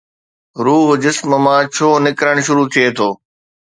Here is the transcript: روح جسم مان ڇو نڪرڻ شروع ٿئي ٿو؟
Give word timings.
روح 0.65 0.87
جسم 1.03 1.29
مان 1.43 1.61
ڇو 1.75 1.89
نڪرڻ 2.05 2.35
شروع 2.47 2.67
ٿئي 2.73 2.87
ٿو؟ 2.97 3.09